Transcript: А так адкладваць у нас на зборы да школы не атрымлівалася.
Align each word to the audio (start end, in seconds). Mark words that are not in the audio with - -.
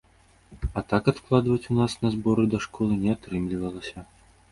А 0.79 0.81
так 0.93 1.09
адкладваць 1.11 1.69
у 1.75 1.77
нас 1.79 1.91
на 2.05 2.09
зборы 2.15 2.45
да 2.53 2.61
школы 2.65 2.97
не 3.05 3.13
атрымлівалася. 3.17 4.05